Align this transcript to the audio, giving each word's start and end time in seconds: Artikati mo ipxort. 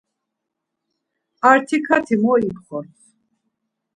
Artikati 1.49 2.15
mo 2.21 2.33
ipxort. 2.47 2.95